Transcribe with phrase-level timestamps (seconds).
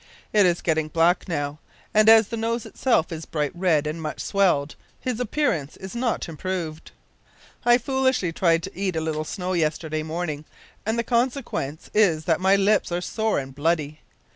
[0.33, 1.59] It is getting black now,
[1.93, 6.27] and as the nose itself is bright red and much swelled, his appearance is not
[6.27, 6.89] improved.
[7.65, 10.45] I foolishly tried to eat a little snow yesterday morning,
[10.87, 13.99] and the consequence is that my lips are sore and bloody.